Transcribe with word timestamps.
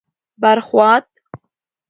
بر 0.41 0.57
خوات: 0.67 1.05